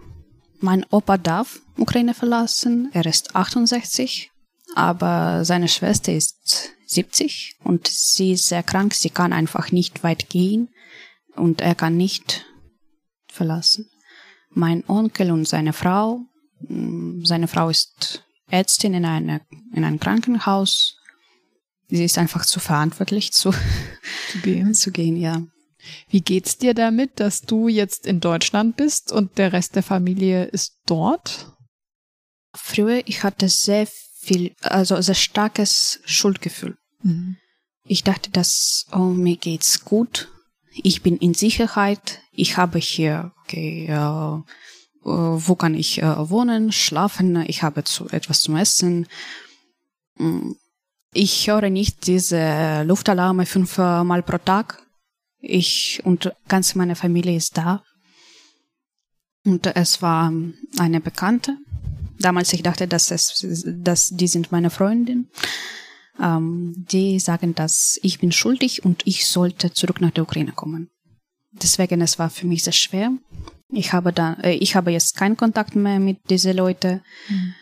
mein 0.59 0.85
Opa 0.89 1.17
darf 1.17 1.61
Ukraine 1.77 2.13
verlassen. 2.13 2.89
Er 2.91 3.05
ist 3.05 3.37
68, 3.37 4.31
aber 4.75 5.45
seine 5.45 5.69
Schwester 5.69 6.11
ist 6.11 6.71
70 6.87 7.55
und 7.63 7.87
sie 7.87 8.33
ist 8.33 8.49
sehr 8.49 8.63
krank. 8.63 8.93
Sie 8.93 9.11
kann 9.11 9.31
einfach 9.31 9.71
nicht 9.71 10.03
weit 10.03 10.29
gehen 10.29 10.67
und 11.37 11.61
er 11.61 11.73
kann 11.73 11.95
nicht 11.95 12.45
verlassen 13.31 13.89
mein 14.49 14.83
Onkel 14.87 15.31
und 15.31 15.47
seine 15.47 15.73
Frau. 15.73 16.21
Mm, 16.61 17.23
seine 17.23 17.47
Frau 17.47 17.69
ist 17.69 18.23
Ärztin 18.49 18.93
in, 18.93 19.05
eine, 19.05 19.41
in 19.73 19.83
einem 19.83 19.99
Krankenhaus. 19.99 20.97
Sie 21.87 22.03
ist 22.03 22.17
einfach 22.17 22.45
zu 22.45 22.59
verantwortlich 22.59 23.31
zu, 23.31 23.51
zu, 24.31 24.37
gehen. 24.43 24.73
zu 24.73 24.91
gehen, 24.91 25.17
ja. 25.17 25.43
Wie 26.09 26.21
geht's 26.21 26.57
dir 26.57 26.73
damit, 26.73 27.19
dass 27.19 27.41
du 27.41 27.67
jetzt 27.67 28.05
in 28.05 28.19
Deutschland 28.19 28.75
bist 28.75 29.11
und 29.11 29.37
der 29.37 29.53
Rest 29.53 29.75
der 29.75 29.83
Familie 29.83 30.45
ist 30.45 30.73
dort? 30.85 31.47
Früher, 32.53 33.07
ich 33.07 33.23
hatte 33.23 33.47
sehr 33.49 33.87
viel, 34.19 34.55
also 34.61 34.99
sehr 35.01 35.15
starkes 35.15 36.01
Schuldgefühl. 36.05 36.77
Mhm. 37.01 37.37
Ich 37.85 38.03
dachte, 38.03 38.29
dass, 38.29 38.85
oh, 38.91 38.99
mir 38.99 39.37
geht's 39.37 39.85
gut 39.85 40.29
ich 40.71 41.01
bin 41.01 41.17
in 41.17 41.33
Sicherheit, 41.33 42.21
ich 42.31 42.57
habe 42.57 42.79
hier, 42.79 43.31
okay, 43.43 43.87
äh, 43.87 44.41
wo 45.03 45.55
kann 45.55 45.75
ich 45.75 46.01
äh, 46.01 46.29
wohnen, 46.29 46.71
schlafen, 46.71 47.43
ich 47.47 47.63
habe 47.63 47.83
zu, 47.83 48.09
etwas 48.09 48.41
zum 48.41 48.55
Essen. 48.55 49.07
Mm, 50.17 50.51
ich 51.13 51.47
höre 51.47 51.69
nicht 51.69 52.05
diese 52.07 52.83
Luftalarme 52.83 53.45
fünfmal 53.45 54.21
pro 54.23 54.37
Tag. 54.37 54.85
Ich 55.39 56.01
und 56.03 56.31
ganz 56.47 56.75
meine 56.75 56.95
Familie 56.95 57.35
ist 57.35 57.57
da. 57.57 57.83
Und 59.45 59.65
es 59.65 60.01
war 60.01 60.31
eine 60.77 60.99
Bekannte. 60.99 61.57
Damals 62.19 62.53
ich 62.53 62.61
dachte, 62.61 62.87
dass 62.87 63.09
es, 63.09 63.65
dass 63.65 64.09
die 64.09 64.27
sind 64.27 64.51
meine 64.51 64.69
Freundin 64.69 65.29
ähm, 66.21 66.73
die 66.89 67.19
sagen, 67.19 67.55
dass 67.55 67.99
ich 68.03 68.19
bin 68.19 68.31
schuldig 68.31 68.83
und 68.85 69.01
ich 69.05 69.27
sollte 69.27 69.73
zurück 69.73 70.01
nach 70.01 70.11
der 70.11 70.23
Ukraine 70.23 70.51
kommen. 70.51 70.89
Deswegen 71.51 72.01
es 72.01 72.19
war 72.19 72.29
für 72.29 72.47
mich 72.47 72.63
sehr 72.63 72.73
schwer. 72.73 73.11
Ich 73.71 73.93
habe 73.93 74.13
da, 74.13 74.33
äh, 74.41 74.53
ich 74.53 74.75
habe 74.75 74.91
jetzt 74.91 75.15
keinen 75.15 75.37
Kontakt 75.37 75.75
mehr 75.75 75.99
mit 75.99 76.29
diesen 76.29 76.55
Leuten. 76.55 77.01
Mhm. 77.27 77.53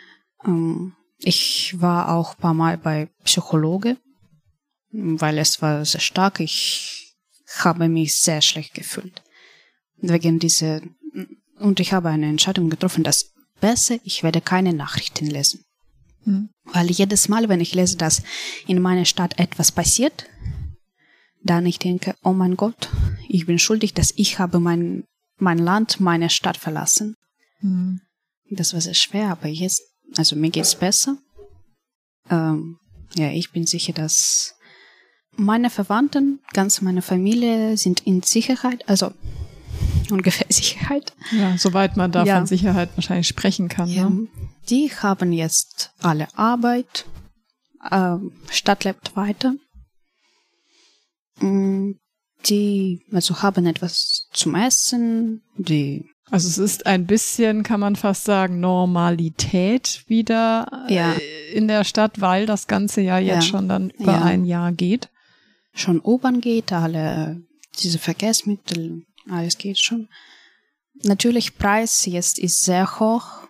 Ähm, 0.45 0.93
ich 1.19 1.75
war 1.79 2.13
auch 2.13 2.35
ein 2.35 2.41
paar 2.41 2.53
Mal 2.53 2.77
bei 2.77 3.09
Psychologe, 3.23 3.97
weil 4.91 5.37
es 5.37 5.61
war 5.61 5.83
sehr 5.85 6.01
stark. 6.01 6.39
Ich 6.39 7.15
habe 7.59 7.89
mich 7.89 8.19
sehr 8.19 8.41
schlecht 8.41 8.73
gefühlt 8.73 9.23
wegen 9.99 10.37
dieser 10.39 10.81
und 11.59 11.79
ich 11.79 11.93
habe 11.93 12.09
eine 12.09 12.27
Entscheidung 12.27 12.69
getroffen, 12.69 13.03
dass 13.03 13.33
besser 13.59 13.97
ich 14.03 14.23
werde 14.23 14.41
keine 14.41 14.73
Nachrichten 14.73 15.25
lesen. 15.25 15.65
Mhm. 16.27 16.49
Weil 16.65 16.91
jedes 16.91 17.29
Mal, 17.29 17.49
wenn 17.49 17.61
ich 17.61 17.73
lese, 17.73 17.97
dass 17.97 18.21
in 18.67 18.81
meiner 18.81 19.05
Stadt 19.05 19.39
etwas 19.39 19.71
passiert, 19.71 20.25
dann 21.43 21.65
ich 21.65 21.79
denke, 21.79 22.15
oh 22.23 22.33
mein 22.33 22.57
Gott, 22.57 22.89
ich 23.29 23.45
bin 23.45 23.57
schuldig, 23.57 23.93
dass 23.93 24.13
ich 24.15 24.37
habe 24.37 24.59
mein, 24.59 25.05
mein 25.37 25.57
Land, 25.57 25.99
meine 25.99 26.29
Stadt 26.29 26.57
verlassen. 26.57 27.15
Mhm. 27.61 28.01
Das 28.49 28.73
war 28.73 28.81
sehr 28.81 28.93
schwer, 28.93 29.29
aber 29.29 29.47
jetzt, 29.47 29.81
also 30.17 30.35
mir 30.35 30.49
geht's 30.49 30.75
besser. 30.75 31.17
Ähm, 32.29 32.77
ja, 33.15 33.29
ich 33.29 33.51
bin 33.51 33.65
sicher, 33.65 33.93
dass 33.93 34.55
meine 35.35 35.69
Verwandten, 35.69 36.39
ganz 36.53 36.81
meine 36.81 37.01
Familie 37.01 37.77
sind 37.77 38.05
in 38.05 38.21
Sicherheit, 38.21 38.87
also 38.89 39.13
ungefähr 40.11 40.47
Sicherheit. 40.49 41.13
Ja, 41.31 41.57
soweit 41.57 41.95
man 41.95 42.11
da 42.11 42.25
ja. 42.25 42.37
von 42.37 42.47
Sicherheit 42.47 42.89
wahrscheinlich 42.95 43.27
sprechen 43.27 43.69
kann. 43.69 43.89
Ja. 43.89 44.09
Ne? 44.09 44.27
Die 44.69 44.91
haben 44.91 45.31
jetzt 45.31 45.91
alle 46.01 46.27
Arbeit, 46.37 47.05
ähm, 47.91 48.33
Stadt 48.49 48.83
lebt 48.83 49.15
weiter. 49.15 49.55
Mm, 51.39 51.93
die 52.47 53.01
also 53.11 53.41
haben 53.41 53.65
etwas 53.65 54.27
zum 54.33 54.55
Essen, 54.55 55.43
die 55.57 56.05
also 56.29 56.49
es 56.49 56.57
ist 56.57 56.85
ein 56.85 57.05
bisschen, 57.05 57.63
kann 57.63 57.79
man 57.79 57.95
fast 57.95 58.25
sagen, 58.25 58.59
Normalität 58.59 60.03
wieder 60.07 60.85
ja. 60.89 61.13
Äh, 61.13 61.53
in 61.53 61.69
der 61.69 61.85
Stadt, 61.85 62.19
weil 62.19 62.45
das 62.45 62.67
ganze 62.67 62.99
Jahr 62.99 63.19
jetzt 63.19 63.45
ja. 63.45 63.51
schon 63.51 63.69
dann 63.69 63.91
über 63.91 64.11
ja. 64.11 64.23
ein 64.23 64.43
Jahr 64.43 64.73
geht. 64.73 65.09
Schon 65.73 66.01
U-Bahn 66.03 66.41
geht, 66.41 66.73
alle 66.73 67.41
diese 67.79 67.99
Verkehrsmittel, 67.99 69.05
alles 69.29 69.57
geht 69.57 69.77
schon. 69.79 70.09
Natürlich 71.03 71.57
Preis 71.57 72.05
jetzt 72.05 72.39
ist 72.39 72.61
sehr 72.61 72.99
hoch, 72.99 73.47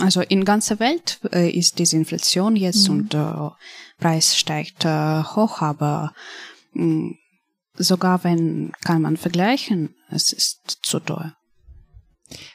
also 0.00 0.20
in 0.20 0.44
ganzer 0.44 0.80
Welt 0.80 1.20
äh, 1.32 1.50
ist 1.50 1.78
diese 1.78 1.96
Inflation 1.96 2.56
jetzt 2.56 2.88
mhm. 2.88 2.94
und 2.94 3.14
äh, 3.14 3.50
Preis 3.98 4.36
steigt 4.36 4.84
äh, 4.84 5.22
hoch, 5.22 5.60
aber 5.60 6.12
mh, 6.72 6.84
mm, 6.84 7.18
sogar 7.76 8.22
wenn 8.24 8.72
kann 8.84 9.02
man 9.02 9.16
vergleichen, 9.16 9.94
es 10.10 10.32
ist 10.32 10.78
zu 10.82 11.00
teuer. 11.00 11.36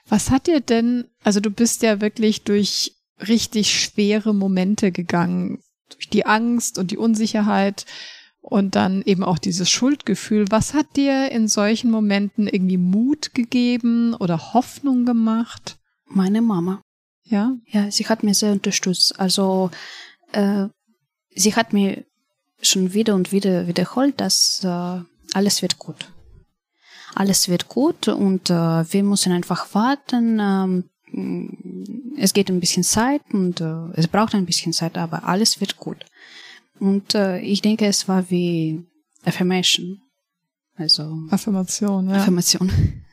Was 0.07 0.31
hat 0.31 0.47
dir 0.47 0.61
denn, 0.61 1.05
also 1.23 1.39
du 1.39 1.51
bist 1.51 1.83
ja 1.83 2.01
wirklich 2.01 2.43
durch 2.43 2.95
richtig 3.27 3.79
schwere 3.79 4.33
Momente 4.33 4.91
gegangen. 4.91 5.61
durch 5.89 6.09
die 6.09 6.25
Angst 6.25 6.77
und 6.77 6.91
die 6.91 6.97
Unsicherheit 6.97 7.85
und 8.41 8.75
dann 8.75 9.01
eben 9.01 9.23
auch 9.23 9.39
dieses 9.39 9.69
Schuldgefühl. 9.69 10.45
Was 10.49 10.75
hat 10.75 10.95
dir 10.95 11.31
in 11.31 11.47
solchen 11.47 11.89
Momenten 11.89 12.47
irgendwie 12.47 12.77
Mut 12.77 13.33
gegeben 13.33 14.13
oder 14.13 14.53
Hoffnung 14.53 15.05
gemacht? 15.05 15.77
Meine 16.05 16.41
Mama. 16.41 16.81
Ja? 17.29 17.55
Ja, 17.67 17.91
sie 17.91 18.07
hat 18.07 18.23
mir 18.23 18.33
sehr 18.33 18.51
unterstützt. 18.51 19.19
Also 19.19 19.71
äh, 20.31 20.65
sie 21.35 21.55
hat 21.55 21.73
mir 21.73 22.03
schon 22.61 22.93
wieder 22.93 23.15
und 23.15 23.31
wieder 23.31 23.67
wiederholt, 23.67 24.19
dass 24.19 24.63
äh, 24.63 25.01
alles 25.33 25.61
wird 25.61 25.79
gut. 25.79 26.11
Alles 27.15 27.47
wird 27.47 27.69
gut 27.69 28.07
und 28.07 28.49
äh, 28.49 28.53
wir 28.53 29.03
müssen 29.03 29.31
einfach 29.31 29.73
warten. 29.73 30.39
Ähm, 30.39 30.83
es 32.17 32.33
geht 32.33 32.49
ein 32.49 32.59
bisschen 32.59 32.83
Zeit 32.83 33.21
und 33.31 33.61
äh, 33.61 33.91
es 33.93 34.07
braucht 34.07 34.35
ein 34.35 34.45
bisschen 34.45 34.73
Zeit, 34.73 34.97
aber 34.97 35.23
alles 35.23 35.59
wird 35.59 35.77
gut. 35.77 36.05
Und 36.79 37.15
äh, 37.15 37.39
ich 37.39 37.61
denke, 37.61 37.85
es 37.85 38.07
war 38.07 38.29
wie 38.29 38.85
Affirmation. 39.23 40.01
Also 40.75 41.17
Affirmation, 41.29 42.09
ja. 42.09 42.17
Affirmation. 42.17 42.71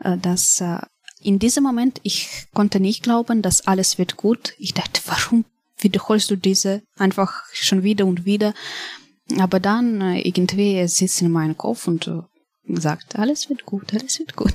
Äh, 0.00 0.18
dass 0.18 0.60
äh, 0.60 0.78
in 1.24 1.38
diesem 1.38 1.64
Moment, 1.64 2.00
ich 2.02 2.46
konnte 2.52 2.80
nicht 2.80 3.02
glauben, 3.02 3.42
dass 3.42 3.66
alles 3.66 3.98
wird 3.98 4.16
gut. 4.16 4.54
Ich 4.58 4.74
dachte, 4.74 5.00
warum 5.06 5.44
wiederholst 5.78 6.30
du 6.30 6.36
diese 6.36 6.82
einfach 6.96 7.44
schon 7.52 7.82
wieder 7.82 8.06
und 8.06 8.24
wieder? 8.24 8.54
Aber 9.38 9.58
dann 9.58 10.00
äh, 10.00 10.20
irgendwie 10.20 10.78
es 10.78 10.96
sitzt 10.96 11.22
in 11.22 11.30
meinem 11.30 11.56
Kopf 11.56 11.88
und 11.88 12.06
äh, 12.06 12.20
sagt, 12.68 13.18
alles 13.18 13.48
wird 13.48 13.64
gut, 13.64 13.92
alles 13.92 14.18
wird 14.18 14.36
gut. 14.36 14.54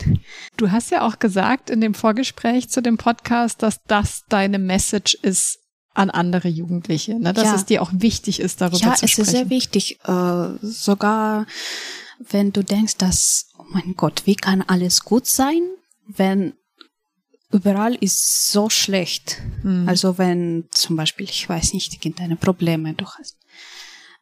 Du 0.58 0.72
hast 0.72 0.92
ja 0.92 1.06
auch 1.06 1.20
gesagt 1.20 1.70
in 1.70 1.82
dem 1.82 1.94
Vorgespräch 1.94 2.70
zu 2.70 2.82
dem 2.82 2.98
Podcast, 2.98 3.64
dass 3.64 3.84
das 3.88 4.24
deine 4.30 4.60
Message 4.60 5.16
ist 5.16 5.60
an 5.96 6.10
andere 6.12 6.48
Jugendliche, 6.48 7.20
ne? 7.20 7.34
dass 7.34 7.46
ja. 7.46 7.56
es 7.56 7.66
dir 7.66 7.82
auch 7.82 7.92
wichtig 7.94 8.40
ist, 8.40 8.62
darüber 8.62 8.78
ja, 8.78 8.96
zu 8.96 9.08
sprechen. 9.08 9.18
Ja, 9.18 9.24
es 9.24 9.28
ist 9.28 9.32
sehr 9.32 9.50
wichtig. 9.50 10.00
Äh, 10.06 10.48
sogar 10.62 11.46
wenn 12.20 12.52
du 12.52 12.64
denkst, 12.64 12.98
dass, 12.98 13.48
oh 13.58 13.66
mein 13.70 13.96
Gott, 13.96 14.24
wie 14.26 14.36
kann 14.36 14.62
alles 14.62 15.04
gut 15.04 15.26
sein, 15.26 15.62
wenn 16.10 16.54
überall 17.52 17.96
ist 17.96 18.52
so 18.52 18.70
schlecht. 18.70 19.42
Mhm. 19.64 19.88
Also 19.88 20.18
wenn 20.18 20.68
zum 20.72 20.96
Beispiel, 20.96 21.30
ich 21.30 21.48
weiß 21.48 21.74
nicht, 21.74 21.94
irgendeine 21.94 22.36
Probleme 22.36 22.94
du 22.94 23.06
hast. 23.06 23.38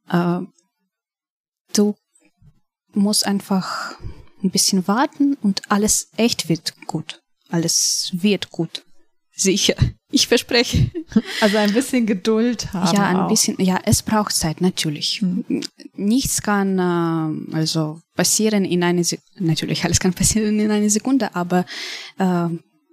Äh, 0.09 0.41
du 1.73 1.95
musst 2.93 3.25
einfach 3.25 3.95
ein 4.43 4.51
bisschen 4.51 4.87
warten 4.87 5.35
und 5.41 5.61
alles 5.69 6.11
echt 6.17 6.49
wird 6.49 6.75
gut. 6.87 7.21
Alles 7.49 8.11
wird 8.13 8.49
gut. 8.49 8.83
Sicher. 9.37 9.75
Ich 10.11 10.27
verspreche. 10.27 10.91
Also 11.39 11.57
ein 11.57 11.73
bisschen 11.73 12.05
Geduld 12.05 12.73
haben. 12.73 12.95
Ja, 12.95 13.07
ein 13.07 13.15
auch. 13.15 13.29
bisschen. 13.29 13.55
Ja, 13.59 13.79
es 13.85 14.03
braucht 14.03 14.35
Zeit, 14.35 14.59
natürlich. 14.59 15.21
Mhm. 15.21 15.61
Nichts 15.95 16.41
kann 16.41 16.77
äh, 16.79 17.55
also 17.55 18.01
passieren 18.15 18.65
in 18.65 18.83
eine 18.83 19.03
Sekunde. 19.03 19.45
Natürlich, 19.45 19.85
alles 19.85 19.99
kann 19.99 20.13
passieren 20.21 20.59
in 20.59 20.69
einer 20.69 20.89
Sekunde, 20.89 21.33
aber 21.35 21.65
äh, 22.17 22.49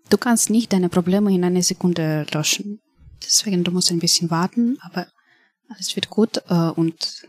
du 0.09 0.19
kannst 0.19 0.51
nicht 0.51 0.73
deine 0.73 0.89
Probleme 0.89 1.35
in 1.35 1.45
einer 1.45 1.63
Sekunde 1.63 2.27
löschen. 2.33 2.81
Deswegen, 3.25 3.65
du 3.65 3.73
musst 3.73 3.91
ein 3.91 3.99
bisschen 3.99 4.31
warten, 4.31 4.79
aber 4.81 5.07
alles 5.69 5.97
wird 5.97 6.11
gut 6.11 6.43
äh, 6.49 6.71
und 6.71 7.27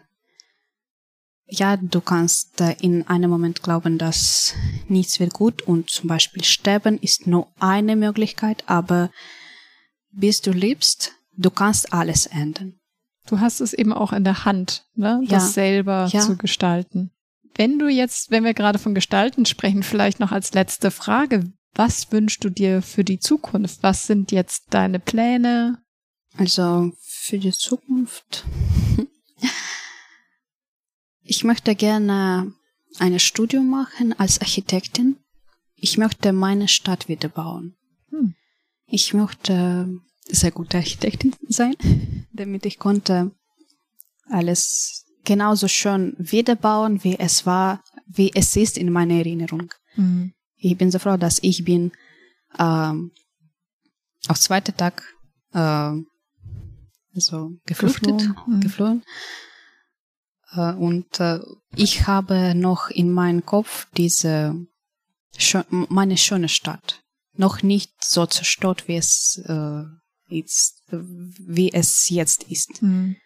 ja, 1.48 1.78
du 1.78 2.02
kannst 2.02 2.60
äh, 2.62 2.76
in 2.82 3.08
einem 3.08 3.30
Moment 3.30 3.62
glauben, 3.62 3.98
dass 3.98 4.56
nichts 4.88 5.20
wird 5.20 5.34
gut 5.34 5.62
und 5.62 5.90
zum 5.90 6.08
Beispiel 6.08 6.44
sterben 6.44 6.98
ist 7.00 7.28
nur 7.28 7.48
eine 7.60 7.96
Möglichkeit, 7.96 8.64
aber 8.68 9.12
bis 10.12 10.42
du 10.42 10.52
lebst, 10.52 11.14
du 11.38 11.50
kannst 11.52 11.94
alles 11.94 12.26
ändern. 12.26 12.80
Du 13.28 13.40
hast 13.40 13.60
es 13.60 13.74
eben 13.74 13.94
auch 13.94 14.14
in 14.14 14.24
der 14.24 14.46
Hand, 14.46 14.86
ne? 14.96 15.22
das 15.28 15.44
ja. 15.44 15.50
selber 15.50 16.10
ja. 16.12 16.22
zu 16.22 16.38
gestalten. 16.38 17.12
Wenn 17.56 17.80
du 17.80 17.88
jetzt, 17.88 18.32
wenn 18.32 18.44
wir 18.44 18.54
gerade 18.54 18.80
von 18.80 18.94
Gestalten 18.94 19.46
sprechen, 19.46 19.84
vielleicht 19.84 20.20
noch 20.20 20.32
als 20.32 20.54
letzte 20.54 20.92
Frage, 20.92 21.52
was 21.74 22.12
wünschst 22.12 22.44
du 22.44 22.50
dir 22.50 22.82
für 22.82 23.04
die 23.04 23.20
Zukunft? 23.20 23.82
Was 23.82 24.08
sind 24.08 24.32
jetzt 24.32 24.66
deine 24.72 25.00
Pläne? 25.00 25.80
Also 26.38 26.92
für 27.00 27.38
die 27.38 27.52
Zukunft. 27.52 28.46
Ich 31.28 31.44
möchte 31.44 31.76
gerne 31.76 32.54
ein 33.00 33.20
Studium 33.20 33.68
machen 33.68 34.18
als 34.18 34.40
Architektin. 34.40 35.18
Ich 35.76 35.98
möchte 35.98 36.32
meine 36.32 36.68
Stadt 36.68 37.08
wieder 37.08 37.30
bauen. 37.30 37.76
Hm. 38.12 38.36
Ich 38.86 39.14
möchte 39.16 39.90
sehr 40.28 40.52
gute 40.52 40.78
Architektin 40.78 41.34
sein, 41.48 41.76
damit 42.32 42.66
ich 42.68 42.78
konnte 42.78 43.32
alles 44.30 45.06
genauso 45.24 45.68
schön 45.68 46.16
wiederbauen, 46.20 47.04
wie 47.04 47.18
es 47.18 47.48
war, 47.48 47.84
wie 48.06 48.32
es 48.36 48.56
ist 48.56 48.78
in 48.78 48.92
meiner 48.92 49.16
Erinnerung. 49.16 49.74
Mhm. 49.96 50.34
Ich 50.58 50.78
bin 50.78 50.92
so 50.92 51.00
froh, 51.00 51.18
dass 51.18 51.40
ich 51.42 51.66
bin 51.66 51.92
ähm, 52.60 53.12
auf 54.28 54.40
zweiten 54.40 54.78
Tag 54.78 55.04
äh, 55.54 55.94
also 57.16 57.52
geflüchtet, 57.66 58.20
geflohen. 58.20 58.36
Mhm. 58.48 58.60
geflohen. 58.62 59.04
Äh, 60.56 60.74
und 60.74 61.20
äh, 61.20 61.40
ich 61.76 62.08
habe 62.08 62.56
noch 62.56 62.90
in 62.90 63.12
meinem 63.12 63.46
Kopf 63.46 63.88
diese 63.98 64.56
meine 65.70 66.16
schöne 66.16 66.48
Stadt 66.48 67.02
noch 67.38 67.62
nicht 67.62 67.92
so 68.02 68.26
zerstört, 68.26 68.88
wie 68.88 68.96
es 68.96 69.44
äh, 69.48 69.84
jetzt, 70.28 70.84
wie 70.92 71.74
es 71.74 72.10
jetzt 72.10 72.44
ist. 72.44 72.82
Mhm. 72.82 73.18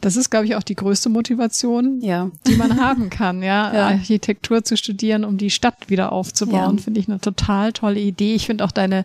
Das 0.00 0.16
ist, 0.16 0.30
glaube 0.30 0.46
ich, 0.46 0.54
auch 0.54 0.62
die 0.62 0.74
größte 0.74 1.10
Motivation, 1.10 2.00
ja. 2.00 2.30
die 2.46 2.56
man 2.56 2.80
haben 2.80 3.10
kann, 3.10 3.42
ja? 3.42 3.74
ja? 3.74 3.86
Architektur 3.88 4.64
zu 4.64 4.76
studieren, 4.76 5.24
um 5.24 5.36
die 5.36 5.50
Stadt 5.50 5.90
wieder 5.90 6.12
aufzubauen, 6.12 6.78
ja. 6.78 6.82
finde 6.82 7.00
ich 7.00 7.08
eine 7.08 7.20
total 7.20 7.72
tolle 7.72 8.00
Idee. 8.00 8.34
Ich 8.34 8.46
finde 8.46 8.64
auch 8.64 8.72
deine 8.72 9.04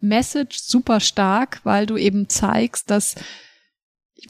Message 0.00 0.58
super 0.58 0.98
stark, 1.00 1.60
weil 1.62 1.86
du 1.86 1.96
eben 1.96 2.28
zeigst, 2.28 2.90
dass 2.90 3.14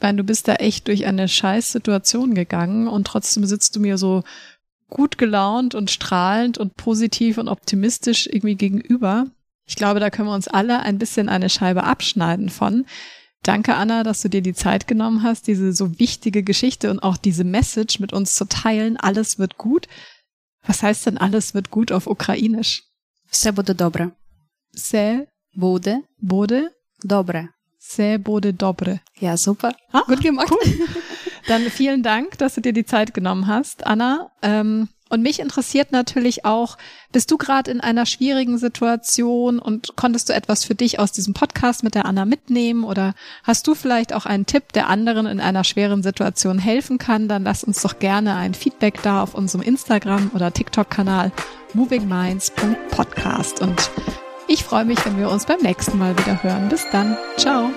meine, 0.00 0.18
du 0.18 0.24
bist 0.24 0.48
da 0.48 0.54
echt 0.54 0.88
durch 0.88 1.06
eine 1.06 1.28
scheiß 1.28 1.72
Situation 1.72 2.34
gegangen 2.34 2.88
und 2.88 3.06
trotzdem 3.06 3.46
sitzt 3.46 3.76
du 3.76 3.80
mir 3.80 3.98
so 3.98 4.24
gut 4.88 5.18
gelaunt 5.18 5.74
und 5.74 5.90
strahlend 5.90 6.58
und 6.58 6.76
positiv 6.76 7.38
und 7.38 7.48
optimistisch 7.48 8.26
irgendwie 8.26 8.56
gegenüber. 8.56 9.26
Ich 9.66 9.76
glaube, 9.76 10.00
da 10.00 10.10
können 10.10 10.28
wir 10.28 10.34
uns 10.34 10.48
alle 10.48 10.80
ein 10.80 10.98
bisschen 10.98 11.28
eine 11.28 11.50
Scheibe 11.50 11.84
abschneiden 11.84 12.50
von. 12.50 12.86
Danke, 13.42 13.74
Anna, 13.74 14.02
dass 14.02 14.22
du 14.22 14.28
dir 14.28 14.42
die 14.42 14.54
Zeit 14.54 14.86
genommen 14.86 15.22
hast, 15.22 15.46
diese 15.46 15.72
so 15.72 15.98
wichtige 15.98 16.42
Geschichte 16.42 16.90
und 16.90 17.00
auch 17.00 17.16
diese 17.16 17.44
Message 17.44 18.00
mit 18.00 18.12
uns 18.12 18.34
zu 18.34 18.46
teilen. 18.46 18.96
Alles 18.96 19.38
wird 19.38 19.56
gut. 19.56 19.86
Was 20.66 20.82
heißt 20.82 21.06
denn 21.06 21.18
alles 21.18 21.54
wird 21.54 21.70
gut 21.70 21.92
auf 21.92 22.06
Ukrainisch? 22.06 22.82
Все 23.30 23.52
буде 23.52 23.74
добре. 23.74 24.10
Все 24.74 25.26
буде, 25.54 26.02
буде 26.22 26.70
добре. 27.04 27.48
Se 27.83 28.19
bude 28.19 28.53
dobre. 28.53 29.01
Ja, 29.19 29.37
super. 29.37 29.73
Ah, 29.91 30.03
Gut 30.05 30.21
gemacht. 30.21 30.51
Cool. 30.51 30.87
Dann 31.47 31.63
vielen 31.63 32.03
Dank, 32.03 32.37
dass 32.37 32.53
du 32.53 32.61
dir 32.61 32.73
die 32.73 32.85
Zeit 32.85 33.15
genommen 33.15 33.47
hast, 33.47 33.87
Anna. 33.87 34.29
Ähm, 34.43 34.87
und 35.09 35.23
mich 35.23 35.39
interessiert 35.39 35.91
natürlich 35.91 36.45
auch, 36.45 36.77
bist 37.11 37.31
du 37.31 37.37
gerade 37.37 37.71
in 37.71 37.81
einer 37.81 38.05
schwierigen 38.05 38.59
Situation 38.59 39.57
und 39.59 39.95
konntest 39.97 40.29
du 40.29 40.33
etwas 40.33 40.63
für 40.63 40.75
dich 40.75 40.99
aus 40.99 41.11
diesem 41.11 41.33
Podcast 41.33 41.83
mit 41.83 41.95
der 41.95 42.05
Anna 42.05 42.23
mitnehmen 42.25 42.83
oder 42.83 43.15
hast 43.43 43.65
du 43.67 43.73
vielleicht 43.73 44.13
auch 44.13 44.25
einen 44.27 44.45
Tipp, 44.45 44.71
der 44.73 44.87
anderen 44.87 45.25
in 45.25 45.41
einer 45.41 45.63
schweren 45.63 46.03
Situation 46.03 46.59
helfen 46.59 46.99
kann? 46.99 47.27
Dann 47.27 47.43
lass 47.43 47.63
uns 47.63 47.81
doch 47.81 47.97
gerne 47.97 48.35
ein 48.35 48.53
Feedback 48.53 49.01
da 49.01 49.23
auf 49.23 49.33
unserem 49.33 49.63
Instagram 49.63 50.31
oder 50.35 50.53
TikTok-Kanal 50.53 51.31
movingminds.podcast 51.73 53.59
und 53.59 53.89
ich 54.51 54.65
freue 54.65 54.85
mich, 54.85 55.03
wenn 55.05 55.17
wir 55.17 55.29
uns 55.29 55.45
beim 55.45 55.61
nächsten 55.61 55.97
Mal 55.97 56.17
wieder 56.17 56.43
hören. 56.43 56.67
Bis 56.69 56.85
dann. 56.91 57.17
Ciao. 57.37 57.69